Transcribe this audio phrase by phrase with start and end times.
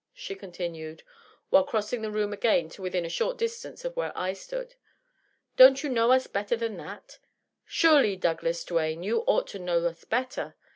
[0.15, 1.03] she continued,
[1.51, 4.73] while crossing the room again to within a short distance of where I stood."
[5.57, 7.19] Don't you know us better than that?
[7.65, 10.55] Surely, Douglas Duane, you ought to know us better.